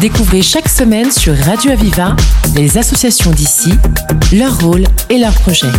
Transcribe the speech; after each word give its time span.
Découvrez 0.00 0.42
chaque 0.42 0.68
semaine 0.68 1.10
sur 1.10 1.34
Radio 1.36 1.72
Aviva 1.72 2.14
les 2.54 2.78
associations 2.78 3.30
d'ici, 3.30 3.72
leur 4.32 4.60
rôle 4.60 4.84
et 5.10 5.18
leurs 5.18 5.34
projets. 5.34 5.72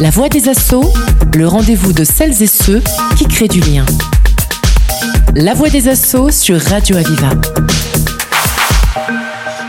La 0.00 0.10
voix 0.10 0.28
des 0.28 0.48
assauts, 0.48 0.92
le 1.36 1.46
rendez-vous 1.46 1.92
de 1.92 2.04
celles 2.04 2.42
et 2.42 2.46
ceux 2.46 2.80
qui 3.18 3.26
créent 3.26 3.48
du 3.48 3.60
lien. 3.60 3.84
La 5.34 5.52
voix 5.52 5.68
des 5.68 5.88
assauts 5.88 6.30
sur 6.30 6.60
Radio 6.60 6.96
Aviva. 6.96 7.30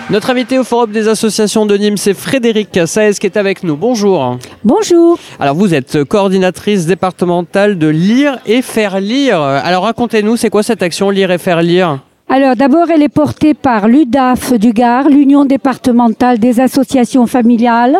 Notre 0.09 0.29
invité 0.29 0.59
au 0.59 0.63
Forum 0.63 0.91
des 0.91 1.07
associations 1.07 1.65
de 1.65 1.75
Nîmes, 1.75 1.97
c'est 1.97 2.13
Frédéric 2.13 2.79
Saez 2.85 3.13
qui 3.13 3.25
est 3.25 3.37
avec 3.37 3.63
nous. 3.63 3.75
Bonjour. 3.75 4.37
Bonjour. 4.63 5.17
Alors 5.39 5.55
vous 5.55 5.73
êtes 5.73 6.03
coordinatrice 6.03 6.85
départementale 6.85 7.77
de 7.77 7.87
Lire 7.87 8.37
et 8.45 8.61
Faire 8.61 8.99
Lire. 8.99 9.41
Alors 9.41 9.83
racontez-nous, 9.83 10.37
c'est 10.37 10.49
quoi 10.49 10.63
cette 10.63 10.83
action 10.83 11.09
Lire 11.09 11.31
et 11.31 11.39
Faire 11.39 11.61
Lire? 11.61 11.99
Alors 12.27 12.55
d'abord, 12.55 12.89
elle 12.89 13.03
est 13.03 13.09
portée 13.09 13.53
par 13.53 13.87
l'UDAF 13.87 14.53
du 14.53 14.73
Gard, 14.73 15.09
l'Union 15.09 15.45
départementale 15.45 16.39
des 16.39 16.59
associations 16.59 17.27
familiales 17.27 17.97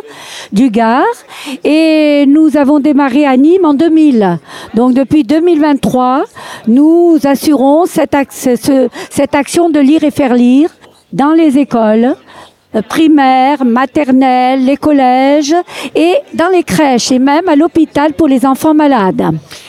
du 0.52 0.72
Gard. 0.72 1.06
Et 1.64 2.26
nous 2.28 2.58
avons 2.58 2.80
démarré 2.80 3.28
à 3.28 3.38
Nîmes 3.38 3.66
en 3.66 3.76
2000. 3.76 4.40
Donc 4.74 4.96
depuis 4.96 5.24
2023, 5.24 6.24
nous 6.68 7.20
assurons 7.24 7.86
cette, 7.86 8.18
cette 8.32 9.36
action 9.36 9.70
de 9.70 9.80
lire 9.80 10.04
et 10.04 10.12
faire 10.12 10.34
lire 10.34 10.72
dans 11.14 11.34
les 11.34 11.60
écoles 11.60 12.16
primaires, 12.82 13.66
maternelles, 13.66 14.66
les 14.66 14.78
collèges 14.78 15.56
et 15.96 16.16
dans 16.34 16.50
les 16.50 16.64
crèches 16.64 17.12
et 17.12 17.20
même 17.20 17.48
à 17.48 17.56
l'hôpital 17.56 18.14
pour 18.14 18.28
les 18.28 18.46
enfants 18.46 18.74
malades. 18.74 19.24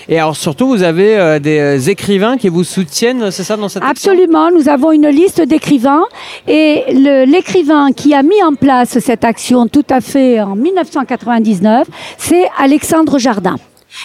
Et 0.08 0.18
alors 0.18 0.36
surtout, 0.36 0.68
vous 0.68 0.82
avez 0.82 1.18
euh, 1.18 1.38
des 1.38 1.58
euh, 1.58 1.90
écrivains 1.90 2.36
qui 2.36 2.48
vous 2.48 2.64
soutiennent, 2.64 3.30
c'est 3.30 3.44
ça 3.44 3.56
dans 3.56 3.68
cette 3.68 3.82
Absolument, 3.82 4.50
nous 4.50 4.68
avons 4.68 4.92
une 4.92 5.08
liste 5.08 5.40
d'écrivains 5.40 6.04
et 6.46 6.84
l'écrivain 7.26 7.92
qui 7.92 8.14
a 8.14 8.22
mis 8.22 8.42
en 8.42 8.54
place 8.54 8.98
cette 8.98 9.24
action 9.24 9.66
tout 9.66 9.84
à 9.90 10.00
fait 10.00 10.40
en 10.40 10.54
1999, 10.54 11.88
c'est 12.18 12.48
Alexandre 12.58 13.18
Jardin 13.18 13.56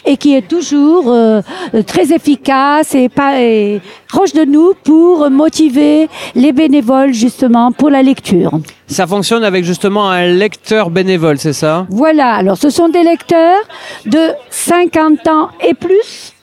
et 0.06 0.18
qui 0.18 0.36
est 0.36 0.48
toujours 0.48 1.06
euh, 1.08 1.42
très 1.86 2.14
efficace 2.14 2.96
et, 2.96 3.10
pas, 3.10 3.34
proche 4.08 4.34
de 4.34 4.46
nous 4.46 4.74
pour 4.84 5.30
motiver 5.30 6.10
les 6.36 6.52
bénévoles 6.52 7.14
justement 7.14 7.72
pour 7.72 7.90
la 7.90 8.02
lecture. 8.02 8.60
Ça 8.88 9.08
fonctionne 9.08 9.44
avec 9.44 9.64
justement 9.64 10.10
un 10.10 10.28
lecteur 10.28 10.90
bénévole, 10.90 11.38
c'est 11.38 11.54
ça? 11.54 11.86
Voilà, 11.90 12.34
alors 12.34 12.58
ce 12.58 12.70
sont 12.70 12.90
des 12.90 13.04
lecteurs 13.04 13.62
de 14.06 14.32
50 14.50 15.28
ans 15.28 15.50
et 15.66 15.74
plus. 15.74 16.34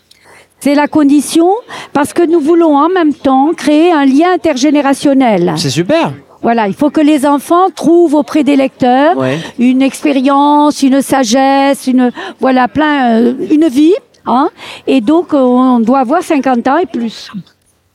C'est 0.61 0.75
la 0.75 0.89
condition 0.89 1.51
parce 1.93 2.13
que 2.13 2.23
nous 2.27 2.41
voulons 2.41 2.77
en 2.77 2.89
même 2.89 3.15
temps 3.15 3.53
créer 3.57 3.93
un 3.93 4.05
lien 4.05 4.33
intergénérationnel. 4.35 5.55
C'est 5.57 5.71
super. 5.71 6.13
Voilà, 6.43 6.69
il 6.69 6.75
faut 6.75 6.91
que 6.91 7.01
les 7.01 7.27
enfants 7.27 7.71
trouvent 7.75 8.15
auprès 8.15 8.45
des 8.45 8.57
lecteurs 8.57 9.17
une 9.59 9.83
expérience, 9.83 10.83
une 10.83 11.03
sagesse, 11.03 11.87
une 11.87 12.13
voilà 12.41 12.69
plein 12.69 13.21
euh, 13.21 13.35
une 13.51 13.69
vie. 13.69 13.95
Hein, 14.27 14.51
et 14.87 15.01
donc 15.01 15.33
on 15.33 15.81
doit 15.81 16.01
avoir 16.01 16.23
50 16.23 16.69
ans 16.69 16.79
et 16.79 16.87
plus. 16.87 17.31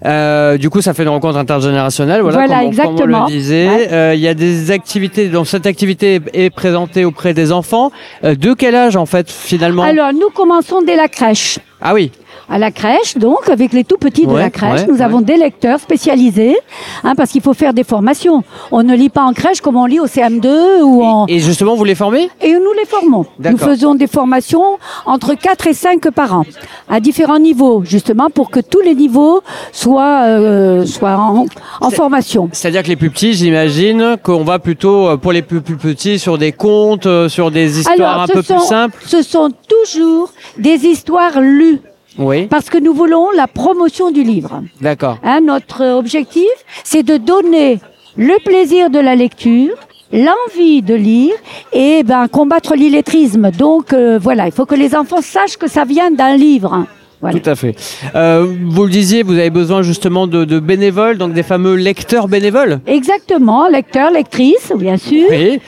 Euh, 0.05 0.57
du 0.57 0.69
coup, 0.69 0.81
ça 0.81 0.93
fait 0.93 1.03
une 1.03 1.09
rencontre 1.09 1.37
intergénérationnelle. 1.37 2.21
Voilà, 2.21 2.59
comme, 2.59 2.67
exactement. 2.67 3.21
on 3.21 3.25
le 3.25 3.31
disait. 3.31 3.89
Euh, 3.91 4.15
il 4.15 4.19
y 4.19 4.27
a 4.27 4.33
des 4.33 4.71
activités. 4.71 5.29
Donc 5.29 5.47
cette 5.47 5.65
activité 5.65 6.19
est 6.33 6.49
présentée 6.49 7.05
auprès 7.05 7.33
des 7.33 7.53
enfants. 7.53 7.91
de 8.23 8.53
quel 8.53 8.75
âge 8.75 8.97
en 8.97 9.05
fait 9.05 9.31
finalement? 9.31 9.83
Alors 9.83 10.11
nous 10.11 10.29
commençons 10.29 10.81
dès 10.81 10.97
la 10.97 11.07
crèche. 11.07 11.59
Ah 11.79 11.93
oui 11.93 12.11
à 12.49 12.57
la 12.57 12.71
crèche, 12.71 13.17
donc 13.17 13.49
avec 13.49 13.73
les 13.73 13.83
tout 13.83 13.97
petits 13.97 14.27
de 14.27 14.35
la 14.35 14.49
crèche. 14.49 14.81
nous 14.87 15.01
avons 15.01 15.21
des 15.21 15.37
lecteurs 15.37 15.79
spécialisés, 15.79 16.57
hein, 17.03 17.13
parce 17.15 17.31
qu'il 17.31 17.41
faut 17.41 17.53
faire 17.53 17.73
des 17.73 17.83
formations. 17.83 18.43
On 18.71 18.83
ne 18.83 18.95
lit 18.95 19.09
pas 19.09 19.23
en 19.23 19.33
crèche 19.33 19.61
comme 19.61 19.75
on 19.75 19.85
lit 19.85 19.99
au 19.99 20.07
CM2 20.07 20.81
ou 20.81 21.03
en... 21.03 21.25
Et 21.27 21.39
justement, 21.39 21.75
vous 21.75 21.83
les 21.83 21.95
formez? 21.95 22.29
Et 22.41 22.53
nous 22.53 22.73
les 22.77 22.85
formons. 22.85 23.25
Nous 23.39 23.57
faisons 23.57 23.95
des 23.95 24.07
formations 24.07 24.77
entre 25.05 25.35
4 25.35 25.67
et 25.67 25.73
5 25.73 26.11
par 26.11 26.33
an, 26.33 26.43
à 26.89 26.99
différents 26.99 27.39
niveaux, 27.39 27.83
justement, 27.85 28.29
pour 28.29 28.49
que 28.49 28.59
tous 28.59 28.81
les 28.81 28.95
niveaux 28.95 29.41
soient, 29.71 30.23
euh, 30.23 30.85
soient 30.85 31.17
en, 31.17 31.45
en 31.81 31.89
formation. 31.89 32.49
C'est-à-dire 32.51 32.83
que 32.83 32.89
les 32.89 32.95
plus 32.95 33.09
petits, 33.09 33.33
j'imagine 33.33 34.17
qu'on 34.21 34.43
va 34.43 34.59
plutôt, 34.59 35.07
euh, 35.07 35.17
pour 35.17 35.31
les 35.31 35.41
plus, 35.41 35.61
plus, 35.61 35.77
petits, 35.77 36.19
sur 36.19 36.37
des 36.37 36.51
contes, 36.51 37.05
euh, 37.05 37.29
sur 37.29 37.51
des 37.51 37.79
histoires 37.79 38.21
un 38.21 38.27
peu 38.27 38.43
plus 38.43 38.59
simples 38.59 38.97
Ce 39.05 39.21
sont 39.21 39.49
toujours 39.67 40.31
des 40.57 40.85
histoires 40.85 41.39
lues. 41.39 41.81
Oui. 42.17 42.47
Parce 42.47 42.69
que 42.69 42.77
nous 42.77 42.93
voulons 42.93 43.31
la 43.35 43.47
promotion 43.47 44.11
du 44.11 44.23
livre. 44.23 44.61
D'accord. 44.81 45.17
Hein, 45.23 45.41
notre 45.41 45.85
objectif, 45.85 46.49
c'est 46.83 47.03
de 47.03 47.17
donner 47.17 47.79
le 48.17 48.43
plaisir 48.43 48.89
de 48.89 48.99
la 48.99 49.15
lecture, 49.15 49.75
l'envie 50.11 50.81
de 50.81 50.93
lire 50.93 51.33
et 51.71 52.03
ben 52.03 52.27
combattre 52.27 52.75
l'illettrisme. 52.75 53.51
Donc 53.51 53.93
euh, 53.93 54.19
voilà, 54.21 54.45
il 54.45 54.51
faut 54.51 54.65
que 54.65 54.75
les 54.75 54.95
enfants 54.95 55.21
sachent 55.21 55.57
que 55.57 55.67
ça 55.67 55.85
vient 55.85 56.11
d'un 56.11 56.35
livre. 56.37 56.85
Tout 57.31 57.49
à 57.49 57.55
fait. 57.55 57.75
Euh, 58.15 58.45
vous 58.65 58.83
le 58.83 58.89
disiez, 58.89 59.23
vous 59.23 59.33
avez 59.33 59.49
besoin 59.49 59.81
justement 59.81 60.27
de, 60.27 60.43
de, 60.43 60.59
bénévoles, 60.59 61.17
donc 61.17 61.33
des 61.33 61.43
fameux 61.43 61.75
lecteurs 61.75 62.27
bénévoles. 62.27 62.81
Exactement, 62.85 63.67
lecteurs, 63.69 64.11
lectrices, 64.11 64.73
bien 64.75 64.97
sûr. 64.97 65.27
Oui. 65.29 65.59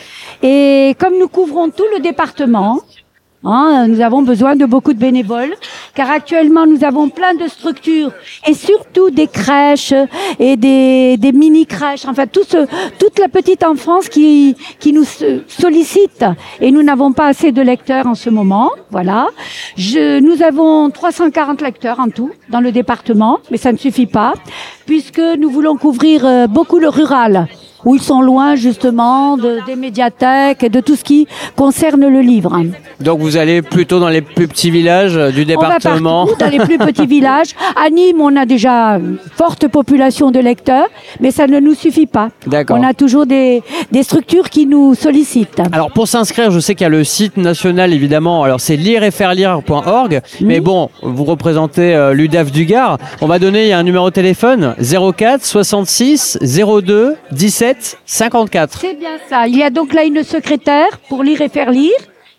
Et 0.43 0.95
comme 0.99 1.17
nous 1.17 1.29
couvrons 1.29 1.69
tout 1.69 1.85
le 1.95 2.01
département, 2.01 2.81
Hein, 3.45 3.85
nous 3.87 4.01
avons 4.01 4.23
besoin 4.23 4.55
de 4.55 4.65
beaucoup 4.65 4.93
de 4.93 4.97
bénévoles, 4.97 5.53
car 5.93 6.09
actuellement 6.09 6.65
nous 6.65 6.83
avons 6.83 7.09
plein 7.09 7.35
de 7.35 7.47
structures 7.47 8.11
et 8.47 8.55
surtout 8.55 9.11
des 9.11 9.27
crèches 9.27 9.93
et 10.39 10.57
des, 10.57 11.17
des 11.17 11.31
mini 11.31 11.67
crèches. 11.67 12.05
Enfin, 12.07 12.25
tout 12.25 12.43
ce, 12.43 12.65
toute 12.97 13.19
la 13.19 13.27
petite 13.27 13.63
enfance 13.63 14.09
qui, 14.09 14.55
qui 14.79 14.93
nous 14.93 15.05
sollicite 15.47 16.25
et 16.59 16.71
nous 16.71 16.81
n'avons 16.81 17.13
pas 17.13 17.27
assez 17.27 17.51
de 17.51 17.61
lecteurs 17.61 18.07
en 18.07 18.15
ce 18.15 18.31
moment. 18.31 18.71
Voilà. 18.89 19.27
Je, 19.77 20.19
nous 20.19 20.41
avons 20.41 20.89
340 20.89 21.61
lecteurs 21.61 21.99
en 21.99 22.09
tout 22.09 22.31
dans 22.49 22.61
le 22.61 22.71
département, 22.71 23.39
mais 23.51 23.57
ça 23.57 23.71
ne 23.71 23.77
suffit 23.77 24.07
pas 24.07 24.33
puisque 24.87 25.21
nous 25.39 25.49
voulons 25.49 25.77
couvrir 25.77 26.25
euh, 26.25 26.47
beaucoup 26.47 26.79
le 26.79 26.89
rural 26.89 27.47
où 27.85 27.95
ils 27.95 28.01
sont 28.01 28.21
loin 28.21 28.55
justement 28.55 29.37
de, 29.37 29.59
des 29.65 29.75
médiathèques 29.75 30.63
et 30.63 30.69
de 30.69 30.79
tout 30.81 30.95
ce 30.95 31.03
qui 31.03 31.27
concerne 31.55 32.07
le 32.07 32.21
livre. 32.21 32.59
Donc 32.99 33.19
vous 33.19 33.37
allez 33.37 33.61
plutôt 33.61 33.99
dans 33.99 34.09
les 34.09 34.21
plus 34.21 34.47
petits 34.47 34.71
villages 34.71 35.15
du 35.33 35.45
département 35.45 36.23
on 36.23 36.25
va 36.25 36.35
dans 36.37 36.49
les 36.49 36.59
plus 36.59 36.77
petits 36.77 37.05
villages. 37.15 37.49
À 37.75 37.89
Nîmes, 37.89 38.21
on 38.21 38.35
a 38.35 38.45
déjà 38.45 38.95
une 38.95 39.17
forte 39.35 39.67
population 39.67 40.31
de 40.31 40.39
lecteurs, 40.39 40.87
mais 41.19 41.31
ça 41.31 41.47
ne 41.47 41.59
nous 41.59 41.75
suffit 41.75 42.07
pas. 42.07 42.29
D'accord. 42.47 42.77
On 42.79 42.83
a 42.83 42.93
toujours 42.93 43.25
des, 43.25 43.61
des 43.91 44.03
structures 44.03 44.49
qui 44.49 44.65
nous 44.65 44.95
sollicitent. 44.95 45.61
Alors 45.71 45.91
pour 45.91 46.07
s'inscrire, 46.07 46.51
je 46.51 46.59
sais 46.59 46.75
qu'il 46.75 46.83
y 46.83 46.87
a 46.87 46.89
le 46.89 47.03
site 47.03 47.37
national 47.37 47.93
évidemment, 47.93 48.43
alors 48.43 48.59
c'est 48.59 48.75
lireetfairelire.org, 48.77 50.21
mais 50.41 50.59
bon, 50.59 50.89
vous 51.03 51.23
représentez 51.23 51.93
euh, 51.93 52.13
l'UDAF 52.13 52.51
du 52.51 52.65
Gard. 52.65 52.97
On 53.21 53.27
va 53.27 53.39
donner 53.39 53.73
un 53.73 53.83
numéro 53.83 54.09
de 54.09 54.13
téléphone 54.13 54.75
04 54.79 55.45
66 55.45 56.39
02 56.41 57.15
17 57.31 57.74
54. 58.05 58.79
C'est 58.79 58.93
bien 58.93 59.17
ça. 59.29 59.47
Il 59.47 59.57
y 59.57 59.63
a 59.63 59.69
donc 59.69 59.93
là 59.93 60.03
une 60.03 60.23
secrétaire 60.23 60.99
pour 61.09 61.23
lire 61.23 61.41
et 61.41 61.49
faire 61.49 61.71
lire 61.71 61.91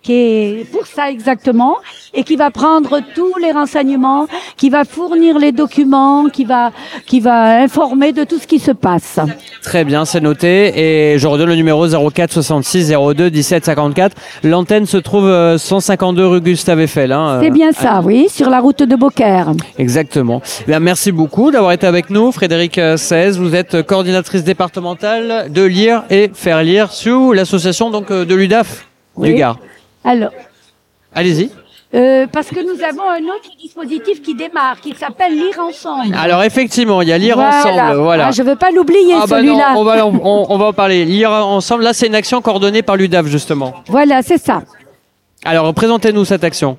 qui 0.06 0.12
est 0.12 0.71
pour 0.71 0.87
ça 0.87 1.11
exactement, 1.11 1.78
et 2.15 2.22
qui 2.22 2.37
va 2.37 2.53
prendre 2.53 3.00
tous 3.17 3.34
les 3.43 3.50
renseignements, 3.50 4.28
qui 4.56 4.71
va 4.71 4.84
fournir 4.84 5.37
les 5.37 5.50
documents, 5.50 6.28
qui 6.28 6.44
va, 6.44 6.71
qui 7.06 7.19
va 7.19 7.59
informer 7.61 8.12
de 8.12 8.22
tout 8.22 8.39
ce 8.39 8.47
qui 8.47 8.61
se 8.61 8.71
passe. 8.71 9.19
Très 9.62 9.84
bien, 9.84 10.05
c'est 10.05 10.21
noté. 10.21 10.53
Et 10.77 11.19
je 11.19 11.27
redonne 11.27 11.49
le 11.49 11.56
numéro 11.56 11.89
04 11.89 12.33
66 12.33 12.94
02 13.17 13.31
17 13.31 13.65
54. 13.65 14.17
L'antenne 14.44 14.87
se 14.87 14.97
trouve 14.97 15.28
152 15.56 16.23
euh, 16.23 16.28
rue 16.28 16.41
Gustave 16.41 16.81
Eiffel. 16.83 17.11
Hein, 17.11 17.41
c'est 17.43 17.50
bien 17.50 17.73
ça, 17.73 18.00
oui, 18.05 18.28
sur 18.28 18.49
la 18.49 18.61
route 18.61 18.84
de 18.84 18.94
Beaucaire. 18.94 19.50
Exactement. 19.77 20.41
Bien, 20.69 20.78
merci 20.78 21.11
beaucoup 21.11 21.50
d'avoir 21.50 21.73
été 21.73 21.84
avec 21.84 22.11
nous, 22.11 22.31
Frédéric 22.31 22.81
16. 22.97 23.12
Euh, 23.12 23.41
Vous 23.41 23.56
êtes 23.56 23.83
coordinatrice 23.83 24.44
départementale 24.44 25.50
de 25.50 25.62
lire 25.64 26.05
et 26.11 26.31
faire 26.32 26.62
lire 26.62 26.93
sous 26.93 27.32
l'association 27.32 27.91
donc 27.91 28.12
euh, 28.12 28.25
de 28.25 28.37
l'UDAF 28.37 28.87
du 29.19 29.35
Gard. 29.35 29.59
Alors. 30.06 30.31
Allez-y. 31.14 31.50
Euh, 31.94 32.26
parce 32.31 32.49
que 32.49 32.61
nous 32.61 32.82
avons 32.82 33.08
un 33.08 33.25
autre 33.25 33.50
dispositif 33.61 34.20
qui 34.23 34.35
démarre, 34.35 34.81
qui 34.81 34.94
s'appelle 34.94 35.35
Lire 35.35 35.58
ensemble. 35.61 36.14
Alors 36.17 36.43
effectivement, 36.43 37.00
il 37.03 37.08
y 37.08 37.12
a 37.12 37.19
Lire 37.19 37.38
ensemble. 37.38 37.97
Voilà. 38.00 38.29
Ah, 38.29 38.31
je 38.31 38.43
ne 38.43 38.49
veux 38.49 38.56
pas 38.56 38.70
l'oublier 38.70 39.14
ah, 39.14 39.26
bah 39.26 39.37
celui-là. 39.38 39.75
on, 39.76 39.85
va, 39.85 40.06
on, 40.06 40.58
va 40.58 40.67
en 40.67 40.73
parler. 40.73 41.05
Lire 41.05 41.31
ensemble, 41.31 41.85
là 41.85 41.93
c'est 41.93 42.06
une 42.06 42.14
action 42.14 42.41
coordonnée 42.43 42.82
par 42.82 42.97
l'UDAF 42.97 43.26
justement. 43.26 43.73
Voilà, 43.88 44.23
c'est 44.23 44.38
ça. 44.38 44.62
Alors 45.44 45.73
présentez-nous 45.75 46.25
cette 46.25 46.44
action. 46.44 46.76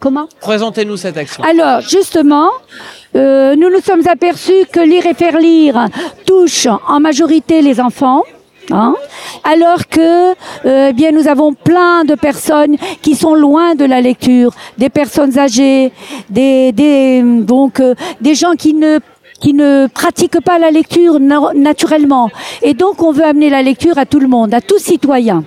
Comment? 0.00 0.28
Présentez-nous 0.40 0.96
cette 0.96 1.16
action. 1.16 1.44
Alors 1.44 1.80
justement, 1.82 2.48
euh, 3.14 3.56
nous 3.56 3.70
nous 3.70 3.80
sommes 3.80 4.06
aperçus 4.08 4.66
que 4.72 4.80
Lire 4.80 5.06
et 5.06 5.14
faire 5.14 5.38
lire 5.38 5.86
touche 6.26 6.66
en 6.66 7.00
majorité 7.00 7.62
les 7.62 7.80
enfants. 7.80 8.22
Hein? 8.70 8.94
Alors 9.44 9.88
que, 9.88 10.32
euh, 10.66 10.88
eh 10.90 10.92
bien, 10.92 11.10
nous 11.12 11.26
avons 11.28 11.54
plein 11.54 12.04
de 12.04 12.14
personnes 12.14 12.76
qui 13.02 13.14
sont 13.14 13.34
loin 13.34 13.74
de 13.74 13.84
la 13.84 14.00
lecture, 14.00 14.52
des 14.76 14.90
personnes 14.90 15.38
âgées, 15.38 15.92
des, 16.28 17.22
donc 17.24 17.80
euh, 17.80 17.94
des 18.20 18.34
gens 18.34 18.52
qui 18.58 18.74
ne 18.74 18.98
qui 19.40 19.54
ne 19.54 19.86
pratiquent 19.86 20.40
pas 20.40 20.58
la 20.58 20.72
lecture 20.72 21.20
na- 21.20 21.52
naturellement. 21.54 22.28
Et 22.60 22.74
donc, 22.74 23.00
on 23.04 23.12
veut 23.12 23.24
amener 23.24 23.50
la 23.50 23.62
lecture 23.62 23.96
à 23.96 24.04
tout 24.04 24.18
le 24.18 24.26
monde, 24.26 24.52
à 24.52 24.60
tout 24.60 24.78
citoyen. 24.80 25.44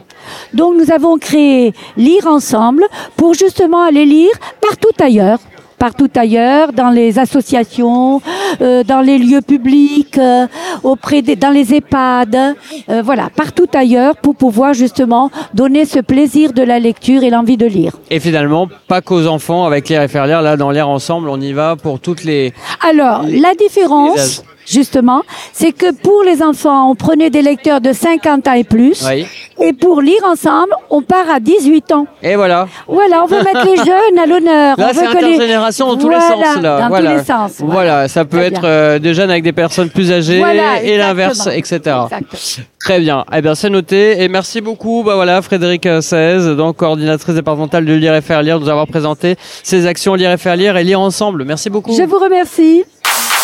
Donc, 0.54 0.76
nous 0.78 0.92
avons 0.94 1.18
créé 1.18 1.74
Lire 1.98 2.28
ensemble 2.28 2.86
pour 3.18 3.34
justement 3.34 3.82
aller 3.84 4.06
lire 4.06 4.32
partout 4.62 4.96
ailleurs 5.04 5.40
partout 5.82 6.12
ailleurs, 6.16 6.74
dans 6.74 6.92
les 6.92 7.18
associations, 7.18 8.22
euh, 8.62 8.84
dans 8.84 9.02
les 9.02 9.18
lieux 9.18 9.42
publics, 9.42 10.16
euh, 10.20 10.46
auprès 10.84 11.24
des, 11.24 11.36
dans 11.36 11.50
les 11.50 11.74
EHPAD, 11.74 12.36
euh, 12.36 13.02
voilà, 13.02 13.30
partout 13.36 13.66
ailleurs 13.74 14.16
pour 14.18 14.36
pouvoir 14.36 14.76
justement 14.76 15.32
donner 15.56 15.86
ce 15.86 15.98
plaisir 15.98 16.54
de 16.54 16.62
la 16.62 16.78
lecture 16.78 17.24
et 17.24 17.32
l'envie 17.32 17.58
de 17.58 17.66
lire. 17.66 17.94
Et 18.12 18.20
finalement, 18.20 18.70
pas 18.88 19.02
qu'aux 19.02 19.26
enfants 19.26 19.66
avec 19.66 19.90
Lire 19.90 20.04
et 20.04 20.08
Faire 20.08 20.28
Lire. 20.28 20.44
Là, 20.44 20.56
dans 20.56 20.70
Lire 20.70 20.88
Ensemble, 20.88 21.30
on 21.30 21.42
y 21.42 21.52
va 21.52 21.76
pour 21.76 22.00
toutes 22.00 22.24
les. 22.26 22.54
Alors, 22.88 23.24
la 23.24 23.50
les 23.50 23.56
différence, 23.58 24.44
justement, 24.68 25.24
c'est 25.52 25.72
que 25.72 25.92
pour 25.94 26.22
les 26.24 26.44
enfants, 26.44 26.92
on 26.92 26.96
prenait 26.96 27.32
des 27.32 27.42
lecteurs 27.42 27.82
de 27.82 27.92
50 27.92 28.48
ans 28.48 28.54
et 28.54 28.64
plus, 28.64 29.04
Oui. 29.08 29.26
Et 29.62 29.74
pour 29.74 30.02
lire 30.02 30.24
ensemble, 30.26 30.74
on 30.90 31.02
part 31.02 31.30
à 31.30 31.40
18 31.40 31.92
ans. 31.92 32.08
Et 32.24 32.36
voilà. 32.36 32.68
Voilà, 32.88 33.24
on 33.24 33.28
veut 33.28 33.38
mettre 33.44 33.66
les 33.66 33.76
jeunes 33.78 34.20
à 34.22 34.26
l'honneur. 34.26 34.76
Là, 34.80 34.90
c'est 34.94 35.06
que 35.08 35.18
les- 35.26 35.34
intergénération 35.36 35.88
dans 35.88 35.96
tous 35.98 36.08
Voilà, 36.08 36.20
les 36.20 36.44
sens. 36.46 36.62
Là. 36.64 36.80
Dans 36.82 36.88
voilà. 36.90 37.12
tous 37.12 37.18
les 37.18 37.24
sens. 37.24 37.52
Voilà, 37.60 38.08
ça 38.08 38.26
peut 38.26 38.40
être 38.40 38.62
euh, 38.66 39.00
des 39.00 39.14
jeunes 39.14 39.30
avec 39.30 39.44
des 39.44 39.52
personnes 39.54 39.90
plus 39.90 40.12
âgées 40.12 40.42
et 40.84 40.98
l'inverse, 40.98 41.48
exactement. 41.48 42.08
etc. 42.10 42.26
Exact. 42.28 42.62
Très 42.80 43.00
bien. 43.00 43.26
Eh 43.34 43.42
bien, 43.42 43.54
c'est 43.56 43.70
noté. 43.70 44.24
Et 44.24 44.28
merci 44.28 44.60
beaucoup, 44.62 45.04
bah 45.06 45.16
voilà, 45.16 45.42
Frédéric 45.42 45.86
euh, 45.86 46.02
16, 46.02 46.48
donc 46.58 46.78
coordinatrice 46.78 47.36
départementale 47.36 47.86
de 47.86 47.94
Lire 47.94 48.16
et 48.16 48.22
Faire 48.22 48.42
Lire, 48.42 48.60
de 48.60 48.64
nous 48.66 48.70
avoir 48.70 48.88
présenté 48.88 49.36
ces 49.64 49.86
actions 49.86 50.16
Lire 50.16 50.32
et 50.32 50.38
Faire 50.38 50.56
Lire 50.56 50.76
et 50.78 50.84
Lire 50.84 51.00
ensemble. 51.00 51.44
Merci 51.46 51.70
beaucoup. 51.70 51.94
Je 51.96 52.04
vous 52.04 52.18
remercie. 52.18 52.84